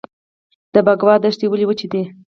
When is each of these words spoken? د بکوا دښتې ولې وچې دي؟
د 0.73 0.75
بکوا 0.85 1.13
دښتې 1.23 1.45
ولې 1.49 1.65
وچې 1.67 1.87
دي؟ 1.91 2.03